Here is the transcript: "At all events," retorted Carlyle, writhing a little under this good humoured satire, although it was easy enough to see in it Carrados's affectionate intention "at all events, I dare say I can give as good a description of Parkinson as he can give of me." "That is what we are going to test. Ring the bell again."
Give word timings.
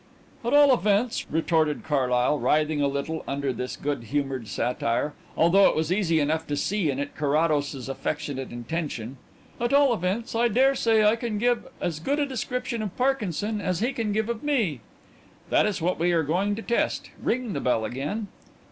"At 0.43 0.51
all 0.55 0.73
events," 0.73 1.27
retorted 1.29 1.83
Carlyle, 1.83 2.39
writhing 2.39 2.81
a 2.81 2.87
little 2.87 3.23
under 3.27 3.53
this 3.53 3.75
good 3.75 4.05
humoured 4.05 4.47
satire, 4.47 5.13
although 5.37 5.69
it 5.69 5.75
was 5.75 5.91
easy 5.91 6.19
enough 6.19 6.47
to 6.47 6.55
see 6.57 6.89
in 6.89 6.97
it 6.97 7.13
Carrados's 7.15 7.87
affectionate 7.87 8.49
intention 8.51 9.17
"at 9.59 9.73
all 9.73 9.93
events, 9.93 10.33
I 10.33 10.47
dare 10.47 10.73
say 10.73 11.03
I 11.03 11.15
can 11.15 11.37
give 11.37 11.67
as 11.79 11.99
good 11.99 12.17
a 12.17 12.25
description 12.25 12.81
of 12.81 12.97
Parkinson 12.97 13.61
as 13.61 13.79
he 13.79 13.93
can 13.93 14.11
give 14.11 14.27
of 14.27 14.41
me." 14.41 14.79
"That 15.51 15.67
is 15.67 15.83
what 15.83 15.99
we 15.99 16.13
are 16.13 16.23
going 16.23 16.55
to 16.55 16.63
test. 16.63 17.11
Ring 17.21 17.53
the 17.53 17.61
bell 17.61 17.85
again." 17.85 18.27